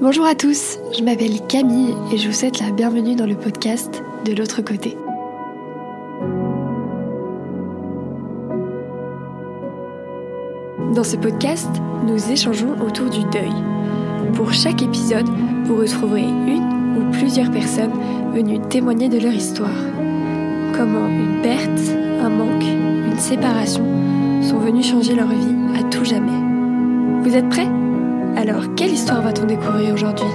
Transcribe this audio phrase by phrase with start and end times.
[0.00, 4.02] Bonjour à tous, je m'appelle Camille et je vous souhaite la bienvenue dans le podcast
[4.24, 4.96] de l'autre côté.
[10.94, 11.68] Dans ce podcast,
[12.06, 13.52] nous échangeons autour du deuil.
[14.34, 15.28] Pour chaque épisode,
[15.64, 17.92] vous retrouverez une ou plusieurs personnes
[18.34, 19.70] venues témoigner de leur histoire.
[20.76, 23.84] Comment une perte, un manque, une séparation
[24.42, 26.32] sont venus changer leur vie à tout jamais.
[27.22, 27.83] Vous êtes prêts?
[28.36, 30.26] Alors, quelle histoire va-t-on découvrir aujourd'hui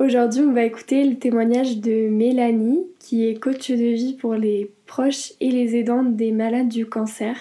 [0.00, 4.72] Aujourd'hui, on va écouter le témoignage de Mélanie, qui est coach de vie pour les
[4.86, 7.36] proches et les aidants des malades du cancer.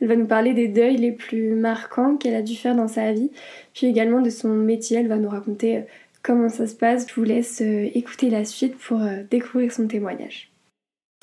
[0.00, 3.12] Elle va nous parler des deuils les plus marquants qu'elle a dû faire dans sa
[3.12, 3.30] vie,
[3.72, 4.98] puis également de son métier.
[4.98, 5.82] Elle va nous raconter euh,
[6.22, 7.06] comment ça se passe.
[7.08, 10.50] Je vous laisse euh, écouter la suite pour euh, découvrir son témoignage.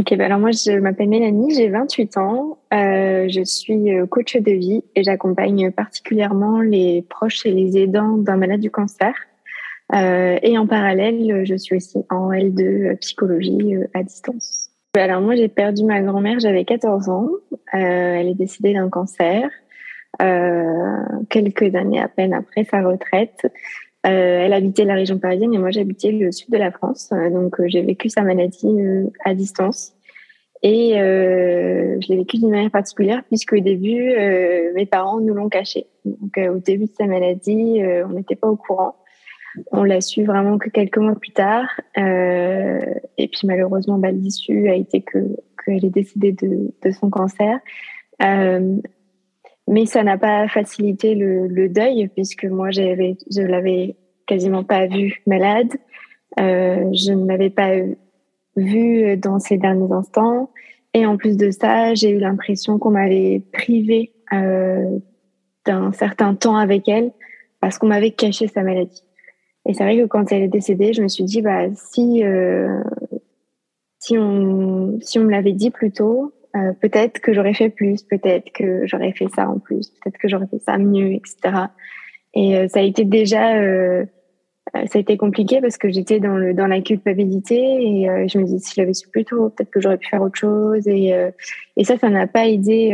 [0.08, 4.84] Ok, bah alors moi je m'appelle Mélanie, j'ai 28 ans, je suis coach de vie
[4.94, 9.16] et j'accompagne particulièrement les proches et les aidants d'un malade du cancer.
[9.92, 14.70] et en parallèle, je suis aussi en L2 psychologie à distance.
[15.02, 17.30] Alors moi j'ai perdu ma grand-mère, j'avais 14 ans.
[17.74, 19.50] Euh, elle est décédée d'un cancer.
[20.22, 23.46] Euh, quelques années à peine après sa retraite.
[24.06, 27.10] Euh, elle habitait la région parisienne et moi j'habitais le sud de la France.
[27.32, 28.78] donc j'ai vécu sa maladie
[29.26, 29.95] à distance.
[30.68, 34.16] Et je l'ai vécu d'une manière particulière puisque au début,
[34.74, 35.86] mes parents nous l'ont caché.
[36.06, 38.96] Donc au début de sa maladie, on n'était pas au courant.
[39.72, 41.68] On l'a su vraiment que quelques mois plus tard.
[41.98, 42.80] Euh,
[43.18, 45.20] et puis malheureusement, bah, l'issue a été que
[45.64, 47.60] qu'elle est décédée de, son cancer.
[48.22, 48.78] Euh,
[49.68, 53.96] mais ça n'a pas facilité le, deuil puisque moi j'avais, je l'avais
[54.28, 55.72] quasiment pas vue malade.
[56.40, 57.72] Euh, je ne l'avais pas
[58.56, 60.52] vue dans ces derniers instants.
[60.94, 65.00] Et en plus de ça, j'ai eu l'impression qu'on m'avait privé euh,
[65.66, 67.12] d'un certain temps avec elle
[67.60, 69.04] parce qu'on m'avait caché sa maladie.
[69.68, 72.82] Et c'est vrai que quand elle est décédée, je me suis dit, bah, si, euh,
[74.00, 78.04] si, on, si on me l'avait dit plus tôt, euh, peut-être que j'aurais fait plus,
[78.04, 81.66] peut-être que j'aurais fait ça en plus, peut-être que j'aurais fait ça mieux, etc.
[82.34, 84.06] Et euh, ça a été déjà, euh,
[84.88, 88.38] ça a été compliqué parce que j'étais dans, le, dans la culpabilité et euh, je
[88.38, 90.88] me disais, si je l'avais su plus tôt, peut-être que j'aurais pu faire autre chose.
[90.88, 91.14] Et,
[91.78, 92.94] et ça, ça n'a pas aidé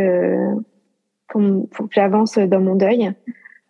[1.28, 3.14] pour, pour que j'avance dans mon deuil.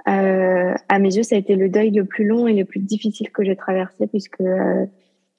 [0.07, 2.79] Euh, à mes yeux, ça a été le deuil le plus long et le plus
[2.79, 4.85] difficile que j'ai traversé puisque euh,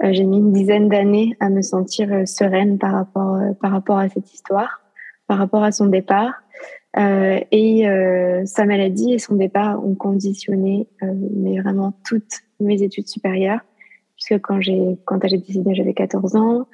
[0.02, 4.08] euh, j'ai mis une dizaine d'années à me sentir sereine par rapport par rapport à
[4.08, 4.80] cette histoire,
[5.26, 6.42] par rapport à son départ.
[6.96, 7.86] Et
[8.44, 10.86] sa maladie et son départ ont conditionné
[11.34, 13.60] mais vraiment toutes mes études supérieures
[14.14, 16.66] puisque quand j'ai quand j'ai décidé j'avais 14 ans.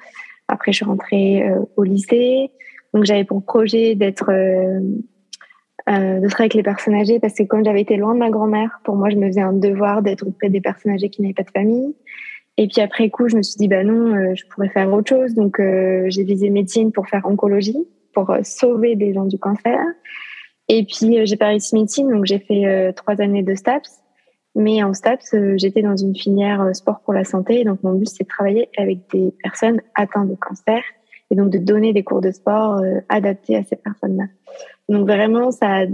[0.51, 1.43] Après, je suis rentrée
[1.77, 2.49] au lycée.
[2.93, 4.31] Donc, j'avais pour projet d'être
[5.89, 8.29] euh, de travailler avec les personnes âgées parce que comme j'avais été loin de ma
[8.29, 11.33] grand-mère, pour moi, je me faisais un devoir d'être auprès des personnes âgées qui n'avaient
[11.33, 11.95] pas de famille.
[12.57, 15.09] Et puis après coup, je me suis dit, bah non, euh, je pourrais faire autre
[15.09, 15.33] chose.
[15.33, 17.87] Donc, euh, j'ai visé médecine pour faire oncologie,
[18.25, 19.79] pour sauver des gens du cancer.
[20.67, 23.89] Et puis, j'ai pas réussi médecine, donc j'ai fait trois années de STAPS.
[24.55, 27.63] Mais en STAPS, j'étais dans une filière sport pour la santé.
[27.63, 30.81] Donc, mon but, c'est de travailler avec des personnes atteintes de cancer
[31.31, 34.25] et donc de donner des cours de sport adaptés à ces personnes-là.
[34.89, 35.85] Donc vraiment, ça a,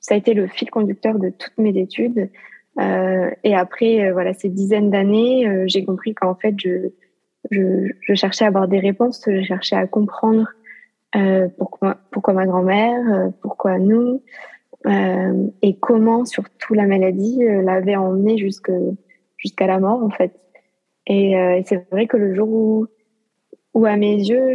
[0.00, 2.30] ça a été le fil conducteur de toutes mes études.
[2.78, 6.90] Euh, et après, euh, voilà, ces dizaines d'années, euh, j'ai compris qu'en fait, je,
[7.50, 10.48] je, cherchais à avoir des réponses, je cherchais à comprendre
[11.16, 14.22] euh, pourquoi, pourquoi ma grand-mère, euh, pourquoi nous,
[14.86, 18.72] et comment surtout la maladie l'avait emmené jusque
[19.36, 20.32] jusqu'à la mort en fait.
[21.06, 22.86] Et, et c'est vrai que le jour où
[23.72, 24.54] où à mes yeux,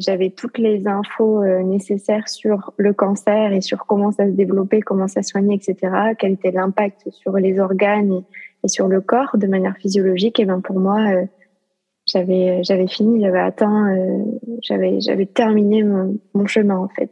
[0.00, 4.80] j'avais toutes les infos euh, nécessaires sur le cancer et sur comment ça se développait,
[4.80, 8.22] comment ça soignait, etc., quel était l'impact sur les organes
[8.62, 10.38] et, sur le corps de manière physiologique.
[10.38, 11.24] Et ben pour moi, euh,
[12.14, 14.24] j'avais j'avais fini, j'avais atteint, euh,
[14.62, 17.10] j'avais j'avais terminé mon, chemin en fait.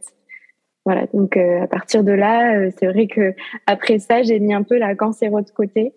[0.85, 1.05] Voilà.
[1.13, 3.33] Donc à partir de là, c'est vrai que
[3.67, 5.93] après ça, j'ai mis un peu la cancéro de côté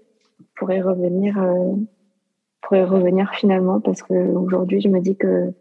[0.54, 1.36] pour y revenir
[2.66, 5.52] pourrais revenir finalement parce que aujourd'hui je me dis que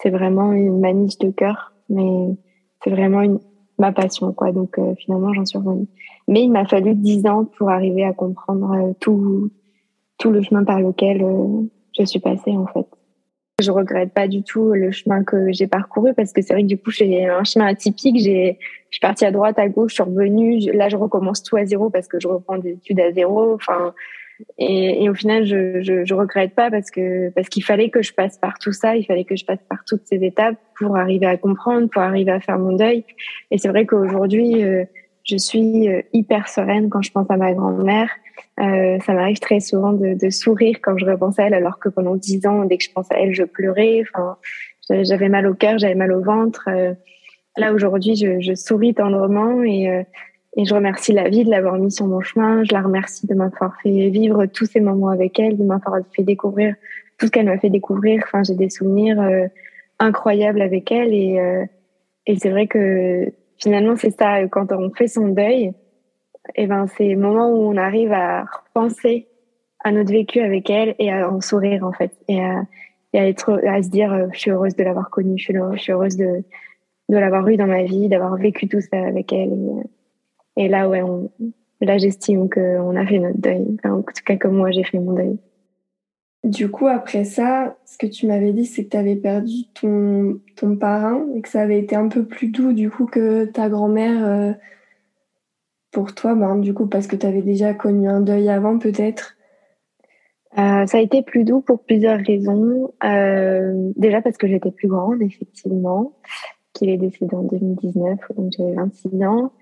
[0.00, 2.36] c'est vraiment une maniche de cœur, mais
[2.82, 3.38] c'est vraiment une,
[3.78, 4.52] ma passion quoi.
[4.52, 5.86] Donc euh, finalement j'en suis revenue.
[6.26, 9.50] Mais il m'a fallu dix ans pour arriver à comprendre euh, tout
[10.18, 11.62] tout le chemin par lequel euh,
[11.98, 12.86] je suis passée en fait.
[13.60, 16.68] Je regrette pas du tout le chemin que j'ai parcouru parce que c'est vrai que
[16.68, 18.18] du coup j'ai un chemin atypique.
[18.20, 18.58] J'ai
[18.90, 20.58] je suis partie à droite, à gauche, je suis revenue.
[20.72, 23.54] Là je recommence tout à zéro parce que je reprends des études à zéro.
[23.54, 23.94] Enfin
[24.58, 28.12] Et, au final, je, je, je, regrette pas parce que parce qu'il fallait que je
[28.12, 31.26] passe par tout ça, il fallait que je passe par toutes ces étapes pour arriver
[31.26, 33.04] à comprendre, pour arriver à faire mon deuil.
[33.50, 34.84] Et c'est vrai qu'aujourd'hui, euh,
[35.24, 38.10] je suis euh, hyper sereine quand je pense à ma grand-mère.
[38.60, 41.88] Euh, ça m'arrive très souvent de, de, sourire quand je repense à elle, alors que
[41.88, 44.02] pendant dix ans, dès que je pense à elle, je pleurais.
[44.02, 44.36] Enfin,
[45.02, 46.68] j'avais mal au cœur, j'avais mal au ventre.
[46.68, 46.94] Euh,
[47.56, 50.04] là aujourd'hui, je, je, souris tendrement et
[50.58, 52.64] et je remercie la vie de l'avoir mis sur mon chemin.
[52.64, 56.24] Je la remercie de m'avoir fait vivre tous ces moments avec elle, de m'avoir fait
[56.24, 56.74] découvrir
[57.16, 58.22] tout ce qu'elle m'a fait découvrir.
[58.24, 59.46] Enfin, j'ai des souvenirs euh,
[60.00, 61.14] incroyables avec elle.
[61.14, 61.64] Et, euh,
[62.26, 65.72] et c'est vrai que finalement, c'est ça, quand on fait son deuil,
[66.54, 69.28] et eh ben, c'est le moment où on arrive à repenser
[69.84, 72.12] à notre vécu avec elle et à en sourire, en fait.
[72.28, 72.62] Et à,
[73.14, 76.42] se dire, euh, je suis heureuse de l'avoir connue, je suis, heureuse de,
[77.08, 79.52] l'avoir eu dans ma vie, d'avoir vécu tout ça avec elle.
[80.56, 81.30] Et, et là, ouais, on,
[81.80, 83.76] là, j'estime qu'on a fait notre deuil.
[83.84, 85.38] en tout cas, comme moi, j'ai fait mon deuil.
[86.44, 90.40] Du coup, après ça, ce que tu m'avais dit, c'est que tu avais perdu ton,
[90.56, 93.68] ton parrain et que ça avait été un peu plus doux, du coup, que ta
[93.68, 94.52] grand-mère euh,
[95.90, 99.36] pour toi, ben, du coup, parce que tu avais déjà connu un deuil avant, peut-être?
[100.56, 102.92] Euh, ça a été plus doux pour plusieurs raisons.
[103.04, 106.16] Euh, déjà parce que j'étais plus grande, effectivement,
[106.72, 109.52] qu'il est décédé en 2019, donc j'avais 26 ans.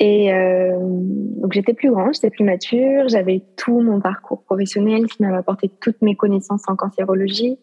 [0.00, 5.22] Et euh, donc j'étais plus grande, j'étais plus mature, j'avais tout mon parcours professionnel qui
[5.22, 7.58] m'avait apporté toutes mes connaissances en cancérologie.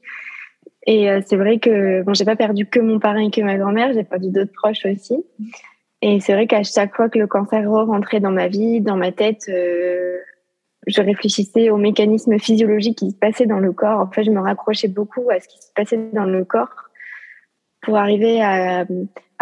[0.88, 3.91] Et c'est vrai que bon, j'ai pas perdu que mon parrain et que ma grand-mère,
[3.94, 5.23] j'ai perdu d'autres proches aussi.
[6.01, 9.12] Et c'est vrai qu'à chaque fois que le cancer rentrait dans ma vie, dans ma
[9.12, 10.18] tête, euh,
[10.88, 14.00] je réfléchissais aux mécanismes physiologiques qui se passaient dans le corps.
[14.00, 16.90] En fait, je me raccrochais beaucoup à ce qui se passait dans le corps
[17.81, 18.86] pour arriver à,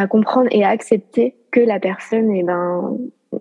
[0.10, 2.98] comprendre et à accepter que la personne, eh ben,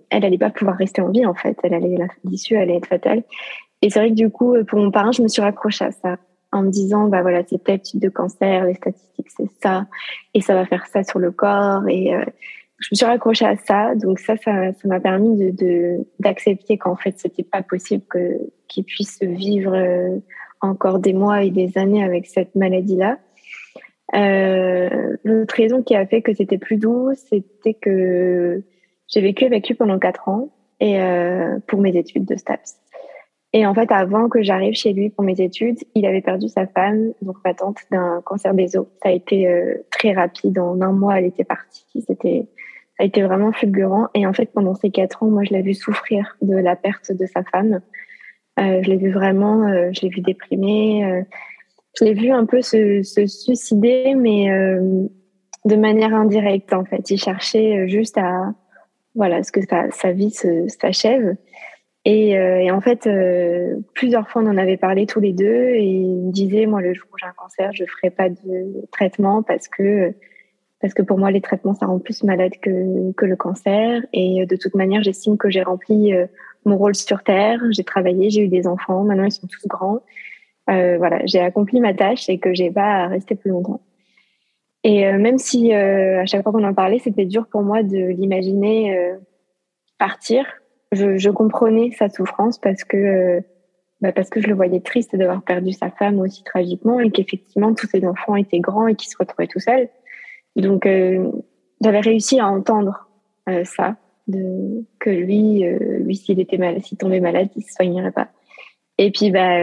[0.09, 1.57] elle allait pas pouvoir rester en vie en fait.
[1.63, 3.23] Elle allait l'issue allait être fatale.
[3.81, 6.17] Et c'est vrai que du coup, pour mon parrain, je me suis raccrochée à ça
[6.51, 9.85] en me disant bah voilà c'est tel type de cancer, les statistiques c'est ça
[10.33, 12.23] et ça va faire ça sur le corps et euh,
[12.79, 16.95] je me suis raccrochée à ça donc ça ça ça m'a permis de d'accepter qu'en
[16.95, 18.37] fait c'était pas possible que
[18.67, 20.17] qu'il puisse vivre euh,
[20.61, 23.17] encore des mois et des années avec cette maladie là
[24.15, 28.63] euh, L'autre raison qui a fait que c'était plus doux, c'était que
[29.07, 32.77] j'ai vécu avec lui pendant quatre ans et euh, pour mes études de STAPS.
[33.53, 36.67] Et en fait, avant que j'arrive chez lui pour mes études, il avait perdu sa
[36.67, 38.85] femme, donc ma tante, d'un cancer des os.
[39.01, 40.59] Ça a été euh, très rapide.
[40.59, 41.85] En un mois, elle était partie.
[42.05, 42.45] C'était,
[42.97, 44.07] ça a été vraiment fulgurant.
[44.15, 47.11] Et en fait, pendant ces quatre ans, moi, je l'ai vu souffrir de la perte
[47.11, 47.81] de sa femme.
[48.59, 51.05] Euh, je l'ai vu vraiment, euh, je l'ai vu déprimée.
[51.05, 51.21] Euh,
[51.99, 54.47] je l'ai vu un peu se, suicider, mais
[55.65, 57.09] de manière indirecte en fait.
[57.09, 58.53] Il cherchait juste à
[59.15, 61.35] voilà ce que sa, sa vie s'achève.
[62.05, 62.39] Et,
[62.71, 63.09] en fait,
[63.95, 66.93] plusieurs fois on en avait parlé tous les deux et il me disait moi le
[66.93, 70.13] jour où j'ai un cancer, je ferai pas de traitement parce que
[70.79, 74.45] parce que pour moi les traitements ça rend plus malade que que le cancer et
[74.45, 76.13] de toute manière j'estime que j'ai rempli
[76.65, 77.61] mon rôle sur terre.
[77.71, 80.01] J'ai travaillé, j'ai eu des enfants, maintenant ils sont tous grands
[80.69, 83.81] euh, voilà, j'ai accompli ma tâche et que j'ai pas à rester plus longtemps.
[84.83, 87.83] Et euh, même si euh, à chaque fois qu'on en parlait, c'était dur pour moi
[87.83, 89.15] de l'imaginer
[89.97, 90.45] partir,
[90.91, 93.41] je, je, comprenais sa souffrance parce que
[93.99, 97.73] bah parce que je le voyais triste d'avoir perdu sa femme aussi tragiquement et qu'effectivement
[97.73, 99.89] tous ses enfants étaient grands et qu'ils se retrouvaient tout seuls.
[100.57, 100.85] Donc
[101.81, 103.09] j'avais réussi à entendre
[103.63, 103.95] ça,
[104.27, 105.63] de, que lui,
[105.99, 108.27] lui s'il était mal, s'il tombait malade, il se soignerait pas.
[108.97, 109.57] Et puis bah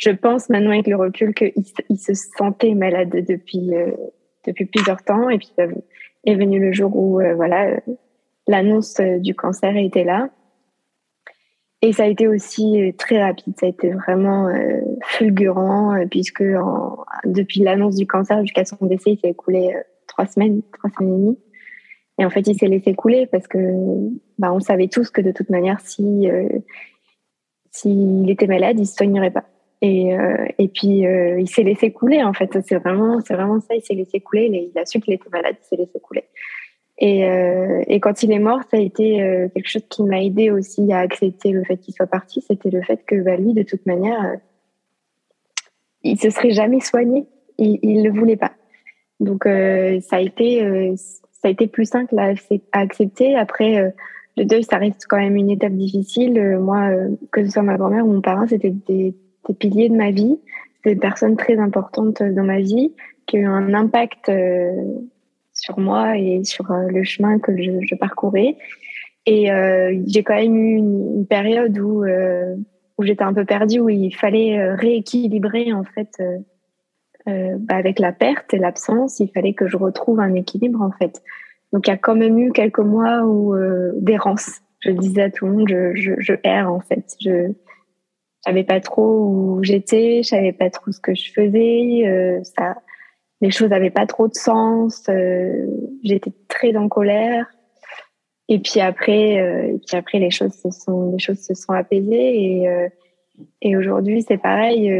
[0.00, 1.52] je pense maintenant avec le recul qu'il
[1.88, 3.92] il se sentait malade depuis euh,
[4.46, 5.70] depuis plusieurs temps et puis euh,
[6.24, 7.78] est venu le jour où euh, voilà
[8.48, 10.30] l'annonce du cancer était là
[11.82, 14.48] et ça a été aussi très rapide ça a été vraiment
[15.04, 19.74] fulgurant puisque en, depuis l'annonce du cancer jusqu'à son décès il s'est écoulé
[20.06, 21.38] trois semaines trois semaines et demie
[22.18, 23.58] et en fait il s'est laissé couler parce que
[24.38, 26.28] bah, on savait tous que de toute manière si
[27.70, 29.44] s'il était malade il se soignerait pas
[29.82, 32.50] et, euh, et puis, euh, il s'est laissé couler, en fait.
[32.66, 33.74] C'est vraiment, c'est vraiment ça.
[33.74, 34.70] Il s'est laissé couler.
[34.74, 35.56] Il a su qu'il était malade.
[35.60, 36.24] Il s'est laissé couler.
[37.00, 40.22] Et, euh, et quand il est mort, ça a été euh, quelque chose qui m'a
[40.22, 42.42] aidé aussi à accepter le fait qu'il soit parti.
[42.42, 44.36] C'était le fait que bah, lui, de toute manière, euh,
[46.02, 47.26] il se serait jamais soigné.
[47.58, 48.52] Il, il le voulait pas.
[49.18, 52.32] Donc, ça a été, ça a été plus simple à,
[52.72, 53.36] accepter.
[53.36, 53.92] Après,
[54.38, 56.58] le deuil, ça reste quand même une étape difficile.
[56.58, 56.88] moi,
[57.30, 59.14] que ce soit ma grand-mère ou mon parent, c'était des
[59.48, 60.38] des piliers de ma vie.
[60.82, 62.92] C'est des personnes très importantes dans ma vie
[63.26, 64.70] qui ont eu un impact euh,
[65.70, 68.56] sur moi et sur euh, le chemin que je, parcourais.
[69.26, 72.04] Et euh, j'ai quand même eu une, période où,
[72.98, 76.20] où j'étais un peu perdue, où il fallait rééquilibrer en fait
[77.26, 81.22] bah, avec la perte et l'absence, il fallait que je retrouve un équilibre en fait.
[81.72, 83.54] Donc il y a quand même eu quelques mois où
[84.00, 84.60] d'errance.
[84.80, 87.14] Je disais à tout le monde, je, je, je erre en fait.
[87.20, 87.52] Je
[88.44, 92.06] savais pas trop où j'étais, je savais pas trop ce que je faisais.
[92.06, 92.76] Euh, ça,
[93.40, 95.04] les choses avaient pas trop de sens.
[95.08, 95.66] Euh,
[96.02, 97.46] j'étais très en colère.
[98.48, 101.72] Et puis après, euh, et puis après les choses se sont, les choses se sont
[101.72, 102.88] apaisées et euh,
[103.62, 104.92] et aujourd'hui c'est pareil.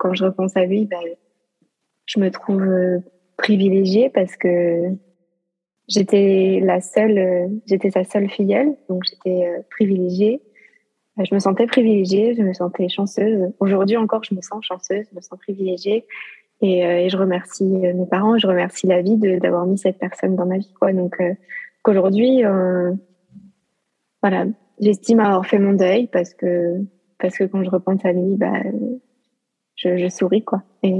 [0.00, 0.98] Quand je repense à lui, ben,
[2.06, 2.66] je me trouve
[3.36, 4.88] privilégiée parce que
[5.86, 10.42] j'étais la seule, j'étais sa seule filleule, donc j'étais privilégiée.
[11.18, 13.52] Je me sentais privilégiée, je me sentais chanceuse.
[13.60, 16.04] Aujourd'hui encore, je me sens chanceuse, je me sens privilégiée.
[16.60, 19.98] Et, euh, et je remercie euh, mes parents, je remercie la vie d'avoir mis cette
[19.98, 20.72] personne dans ma vie.
[20.78, 20.92] Quoi.
[20.92, 21.34] Donc, euh,
[21.82, 22.92] qu'aujourd'hui, euh,
[24.22, 24.46] voilà,
[24.80, 26.76] j'estime avoir fait mon deuil parce que,
[27.18, 28.62] parce que quand je repense à lui, bah,
[29.76, 30.42] je, je souris.
[30.44, 30.62] Quoi.
[30.82, 30.94] Et,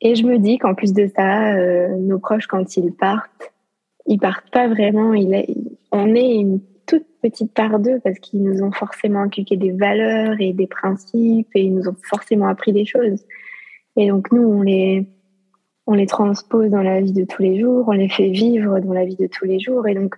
[0.00, 1.56] et je me dis qu'en plus de ça,
[1.96, 3.52] nos proches, quand ils partent,
[4.06, 5.14] ils partent pas vraiment.
[5.14, 5.48] Il est,
[5.92, 10.36] on est une toute petite part d'eux parce qu'ils nous ont forcément inculqué des valeurs
[10.40, 13.24] et des principes et ils nous ont forcément appris des choses.
[13.96, 15.06] Et donc nous, on les,
[15.86, 18.92] on les transpose dans la vie de tous les jours, on les fait vivre dans
[18.92, 20.14] la vie de tous les jours et donc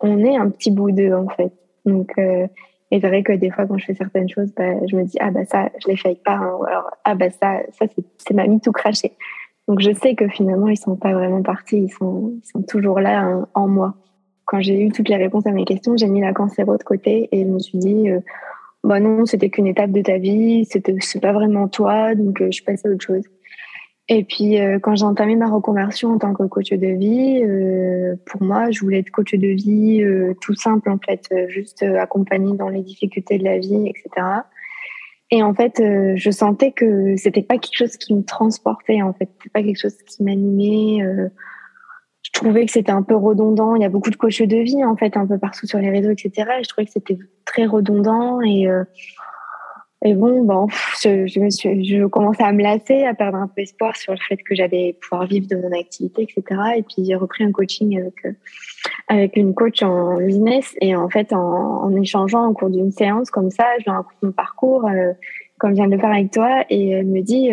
[0.00, 1.52] on est un petit bout d'eux en fait.
[1.84, 2.46] Donc euh,
[2.90, 5.16] et c'est vrai que des fois quand je fais certaines choses, bah, je me dis
[5.20, 7.86] ah bah ça je l'ai fait avec pas ou alors ah bah ça ça
[8.18, 9.12] c'est ma mis tout craché.
[9.68, 13.00] Donc je sais que finalement ils sont pas vraiment partis, ils sont ils sont toujours
[13.00, 13.94] là hein, en moi
[14.46, 17.28] quand j'ai eu toutes les réponses à mes questions, j'ai mis la cancéro de côté
[17.32, 18.20] et je me suis dit, euh,
[18.86, 22.52] bah non, c'était qu'une étape de ta vie, c'était c'est pas vraiment toi, donc euh,
[22.52, 23.24] je passe à autre chose.
[24.08, 27.42] Et puis euh, quand j'ai entamé ma reconversion en tant que coach de vie,
[28.26, 30.04] pour moi, je voulais être coach de vie
[30.40, 34.26] tout simple en fait, juste accompagner dans les difficultés de la vie, etc.
[35.32, 35.82] Et en fait,
[36.14, 39.80] je sentais que c'était pas quelque chose qui me transportait en fait, c'était pas quelque
[39.80, 41.02] chose qui m'animait
[42.36, 43.76] je trouvais que c'était un peu redondant.
[43.76, 45.88] Il y a beaucoup de coachs de vie, en fait, un peu partout sur les
[45.88, 46.30] réseaux, etc.
[46.60, 48.42] Et je trouvais que c'était très redondant.
[48.42, 48.84] Et, euh,
[50.04, 50.66] et bon, bon
[51.02, 54.18] je, me suis, je commençais à me lasser, à perdre un peu espoir sur le
[54.28, 56.60] fait que j'allais pouvoir vivre de mon activité, etc.
[56.76, 58.32] Et puis, j'ai repris un coaching avec, euh,
[59.08, 60.74] avec une coach en business.
[60.82, 64.22] Et en fait, en, en échangeant au cours d'une séance comme ça, je lui raconte
[64.22, 65.14] mon parcours, euh,
[65.56, 66.66] comme je viens de le faire avec toi.
[66.68, 67.50] Et elle me dit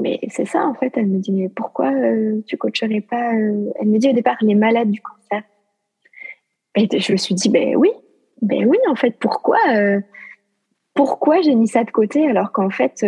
[0.00, 0.92] mais c'est ça en fait.
[0.96, 4.36] Elle me dit mais pourquoi euh, tu coacherais pas euh, Elle me dit au départ
[4.40, 5.42] les malades du cancer.
[6.76, 7.90] Et je me suis dit ben oui,
[8.42, 10.00] ben oui en fait pourquoi euh,
[10.94, 13.04] pourquoi j'ai mis ça de côté alors qu'en fait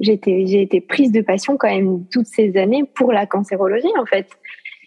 [0.00, 4.06] j'étais j'ai été prise de passion quand même toutes ces années pour la cancérologie en
[4.06, 4.26] fait.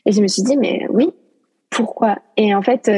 [0.05, 1.11] Et je me suis dit mais oui
[1.69, 2.19] pourquoi?
[2.37, 2.89] Et en fait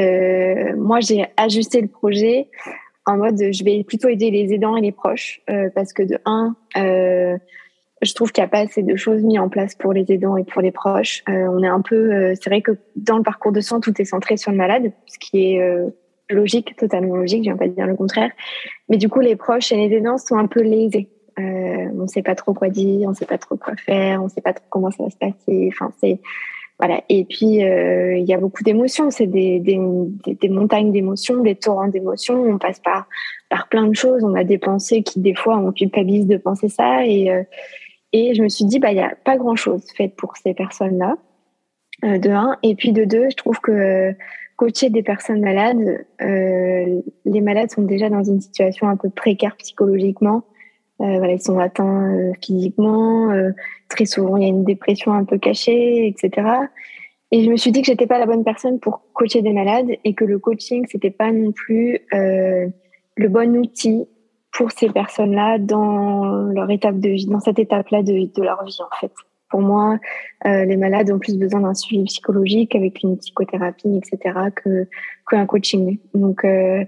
[0.75, 2.49] moi j'ai ajusté le projet
[3.05, 5.41] en mode je vais plutôt aider les aidants et les proches
[5.73, 6.55] parce que de un
[8.01, 10.37] je trouve qu'il n'y a pas assez de choses mises en place pour les aidants
[10.37, 11.23] et pour les proches.
[11.29, 13.93] Euh, on est un peu, euh, c'est vrai que dans le parcours de soins, tout
[13.99, 15.87] est centré sur le malade, ce qui est euh,
[16.29, 17.39] logique, totalement logique.
[17.39, 18.31] Je viens pas dire le contraire.
[18.89, 21.07] Mais du coup, les proches et les aidants sont un peu lésés.
[21.37, 24.25] on ne sait pas trop quoi dire, on ne sait pas trop quoi faire, on
[24.25, 25.69] ne sait pas trop comment ça va se passer.
[25.71, 26.19] Enfin, c'est
[26.77, 27.01] voilà.
[27.07, 29.09] Et puis il y a beaucoup d'émotions.
[29.09, 29.79] C'est des, des,
[30.25, 32.43] des, montagnes d'émotions, des torrents d'émotions.
[32.43, 33.07] On passe par
[33.49, 34.25] par plein de choses.
[34.25, 37.31] On a des pensées qui des fois on culpabilise de penser ça et
[38.17, 41.17] et je me suis dit, bah, il n'y a pas grand-chose fait pour ces personnes-là,
[42.05, 42.55] euh, de un.
[42.63, 44.15] Et puis de deux, je trouve que
[44.55, 49.57] coacher des personnes malades, euh, les malades sont déjà dans une situation un peu précaire
[49.57, 50.45] psychologiquement.
[51.01, 53.33] Euh, voilà, ils sont atteints physiquement.
[53.89, 56.47] Très souvent, il y a une dépression un peu cachée, etc.
[57.31, 59.89] Et je me suis dit que j'étais pas la bonne personne pour coacher des malades
[60.05, 64.07] et que le coaching, c'était pas non plus le bon outil
[64.55, 68.77] pour ces personnes-là dans leur étape de vie, dans cette étape-là de, de leur vie
[68.81, 69.11] en fait.
[69.49, 69.97] Pour moi,
[70.45, 74.87] euh, les malades ont plus besoin d'un suivi psychologique avec une psychothérapie, etc., que
[75.29, 75.99] qu'un coaching.
[76.13, 76.83] Donc, euh,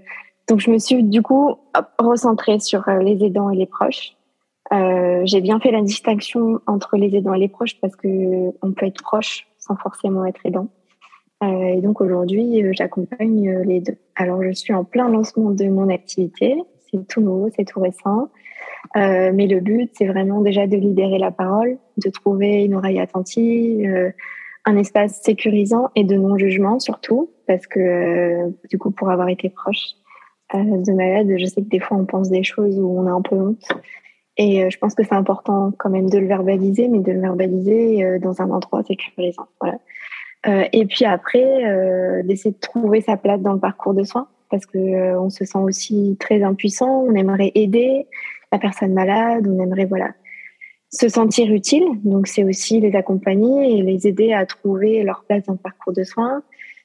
[0.48, 1.56] donc je me suis du coup
[1.98, 4.16] recentrée sur euh, les aidants et les proches.
[4.72, 8.08] Euh, j'ai bien fait la distinction entre les aidants et les proches parce que
[8.62, 10.68] on peut être proche sans forcément être aidant.
[11.42, 13.96] Euh, et donc aujourd'hui, euh, j'accompagne les deux.
[14.16, 16.56] Alors je suis en plein lancement de mon activité
[16.90, 18.30] c'est tout nouveau, c'est tout récent.
[18.96, 23.00] Euh, mais le but, c'est vraiment déjà de libérer la parole, de trouver une oreille
[23.00, 24.10] attentive, euh,
[24.64, 29.50] un espace sécurisant et de non-jugement surtout, parce que euh, du coup, pour avoir été
[29.50, 29.94] proche
[30.54, 33.20] de malade, je sais que des fois, on pense des choses où on a un
[33.20, 33.68] peu honte.
[34.38, 38.18] Et je pense que c'est important quand même de le verbaliser, mais de le verbaliser
[38.20, 39.48] dans un endroit sécurisant.
[39.60, 39.78] Voilà.
[40.72, 45.16] et puis après, d'essayer de trouver sa place dans le parcours de soins parce que
[45.16, 47.04] on se sent aussi très impuissant.
[47.06, 48.06] On aimerait aider
[48.52, 50.10] la personne malade, on aimerait voilà
[50.90, 51.84] se sentir utile.
[52.04, 55.92] Donc c'est aussi les accompagner et les aider à trouver leur place dans le parcours
[55.92, 56.42] de soins.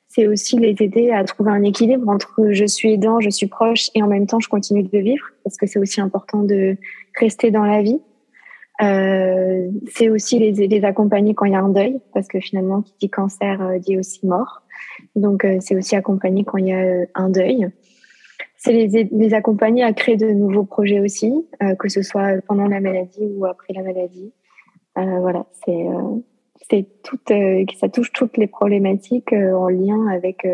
[0.10, 3.90] C'est aussi les aider à trouver un équilibre entre je suis aidant, je suis proche
[3.96, 6.78] et en même temps je continue de vivre parce que c'est aussi important de
[7.20, 8.00] rester dans la vie.
[8.82, 12.82] Euh, c'est aussi les, les accompagner quand il y a un deuil parce que finalement
[12.82, 14.63] qui dit cancer euh, dit aussi mort.
[15.16, 17.70] Donc euh, c'est aussi accompagner quand il y a euh, un deuil
[18.58, 22.80] c'est les, accompagner à créer de nouveaux projets aussi, euh, que ce soit pendant la
[22.80, 24.32] maladie ou après la maladie.
[24.96, 25.86] Voilà, c'est
[26.70, 27.18] c'est tout,
[27.76, 30.48] ça touche toutes les problématiques en lien avec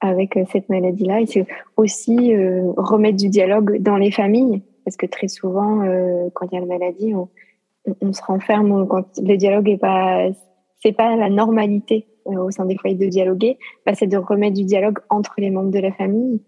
[0.00, 1.20] avec cette maladie-là.
[1.20, 5.84] Et c'est aussi remettre du dialogue dans les familles, parce que très souvent,
[6.34, 7.28] quand il y a la maladie, on,
[8.00, 10.30] on, se renferme quand le dialogue est pas
[10.96, 14.98] pas la normalité au sein des foyers de dialoguer, bah, c'est de remettre du dialogue
[15.08, 16.40] entre les membres de la famille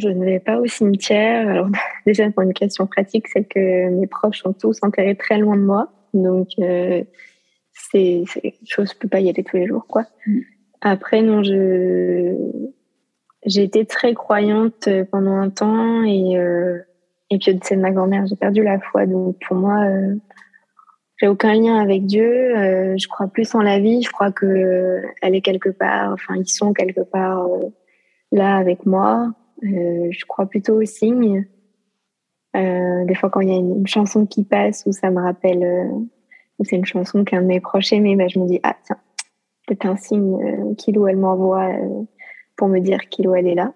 [0.00, 1.48] je ne vais pas au cimetière.
[1.48, 1.68] Alors,
[2.06, 5.62] déjà, pour une question pratique, c'est que mes proches sont tous enterrés très loin de
[5.62, 5.90] moi.
[6.12, 7.02] Donc, euh,
[7.72, 10.04] c'est quelque chose, je peux pas y aller tous les jours, quoi.
[10.26, 10.40] Mm.
[10.80, 12.36] Après, non, je,
[13.46, 16.78] j'ai été très croyante pendant un temps et, euh,
[17.30, 19.06] et puis au décès de ma grand-mère, j'ai perdu la foi.
[19.06, 20.14] Donc, pour moi, euh,
[21.24, 22.54] j'ai aucun lien avec Dieu.
[22.54, 24.02] Euh, je crois plus en la vie.
[24.02, 27.70] Je crois que elle est quelque part, enfin, ils sont quelque part euh,
[28.30, 29.32] là avec moi.
[29.62, 31.46] Euh, je crois plutôt aux signes.
[32.54, 35.64] Euh, des fois, quand il y a une, chanson qui passe où ça me rappelle,
[35.64, 35.88] euh,
[36.58, 38.98] ou c'est une chanson qu'un de mes proches aimait, bah, je me dis, ah tiens,
[39.66, 41.70] c'est un signe euh, Kilo, elle m'envoie
[42.54, 43.72] pour me dire Kilo, elle est là.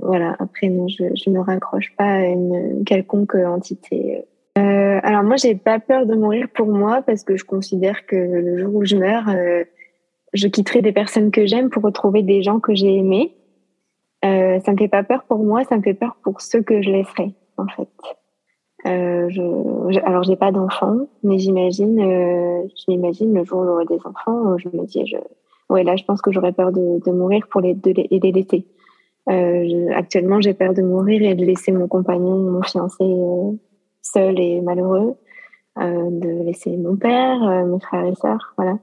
[0.00, 4.24] voilà, après, non, je ne me raccroche pas à une quelconque entité.
[5.02, 8.58] Alors moi, j'ai pas peur de mourir pour moi parce que je considère que le
[8.58, 9.26] jour où je meurs,
[10.32, 13.34] je quitterai des personnes que j'aime pour retrouver des gens que j'ai aimés.
[14.24, 16.82] Euh, ça me fait pas peur pour moi, ça me fait peur pour ceux que
[16.82, 17.88] je laisserai, en fait.
[18.86, 19.42] Euh, je,
[19.90, 23.98] je, alors, j'ai pas d'enfants, mais j'imagine, euh, je m'imagine le jour où j'aurai des
[24.04, 25.16] enfants, je me dis, je,
[25.70, 28.64] ouais, là, je pense que j'aurais peur de, mourir pour les, de les, laisser.
[29.30, 33.52] Euh, actuellement, j'ai peur de mourir et de laisser mon compagnon, mon fiancé euh,
[34.02, 35.16] seul et malheureux,
[35.78, 38.78] euh, de laisser mon père, euh, mes frères et sœurs, voilà.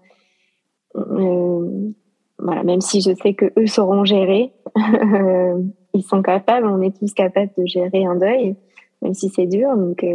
[0.95, 1.91] Euh,
[2.39, 4.53] voilà, même si je sais que eux sauront gérer,
[5.93, 8.55] ils sont capables, on est tous capables de gérer un deuil,
[9.01, 9.75] même si c'est dur.
[9.75, 10.05] Donc,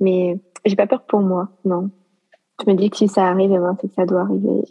[0.00, 1.90] mais j'ai pas peur pour moi, non.
[2.64, 4.62] Je me dis que si ça arrive, eh ben, c'est que ça doit arriver.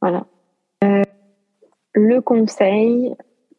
[0.00, 0.26] Voilà.
[1.94, 3.14] Le conseil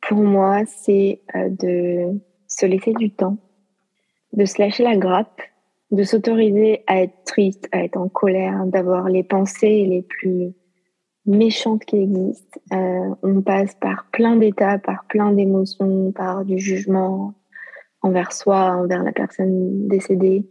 [0.07, 3.37] pour moi, c'est de se laisser du temps,
[4.37, 5.41] de se lâcher la grappe,
[5.91, 10.53] de s'autoriser à être triste, à être en colère, d'avoir les pensées les plus
[11.25, 12.59] méchante qui existe.
[12.71, 17.33] Euh, on passe par plein d'états, par plein d'émotions, par du jugement
[18.01, 20.45] envers soi, envers la personne décédée.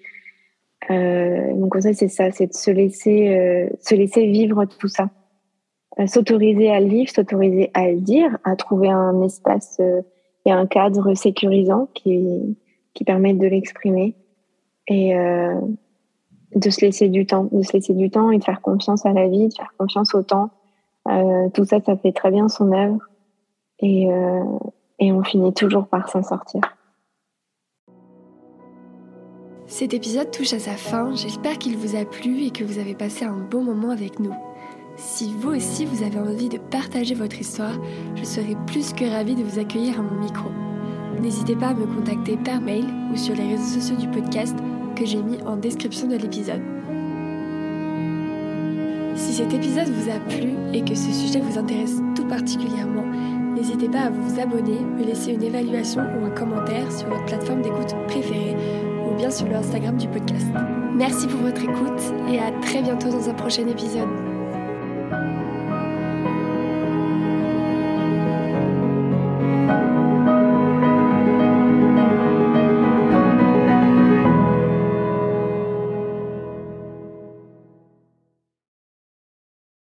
[0.90, 5.11] Euh, mon conseil, c'est ça, c'est de se laisser, euh, se laisser vivre tout ça.
[6.01, 9.81] Euh, s'autoriser à le vivre, s'autoriser à le dire, à trouver un espace
[10.44, 12.57] et un cadre sécurisant qui,
[12.97, 14.17] qui permette de l'exprimer.
[14.89, 15.61] Et euh,
[16.55, 19.13] de se laisser du temps, de se laisser du temps et de faire confiance à
[19.13, 20.51] la vie, de faire confiance au temps,
[21.09, 22.99] euh, tout ça, ça fait très bien son œuvre
[23.81, 24.43] et, euh,
[24.99, 26.63] et on finit toujours par s'en sortir.
[29.67, 32.95] Cet épisode touche à sa fin, j'espère qu'il vous a plu et que vous avez
[32.95, 34.35] passé un bon moment avec nous.
[34.97, 37.79] Si vous aussi vous avez envie de partager votre histoire,
[38.15, 40.49] je serai plus que ravie de vous accueillir à mon micro.
[41.21, 44.57] N'hésitez pas à me contacter par mail ou sur les réseaux sociaux du podcast
[44.95, 46.63] que j'ai mis en description de l'épisode.
[49.15, 53.05] Si cet épisode vous a plu et que ce sujet vous intéresse tout particulièrement,
[53.55, 57.63] n'hésitez pas à vous abonner, me laisser une évaluation ou un commentaire sur votre plateforme
[57.63, 58.57] d'écoute préférée
[59.09, 60.47] ou bien sur le Instagram du podcast.
[60.95, 64.26] Merci pour votre écoute et à très bientôt dans un prochain épisode.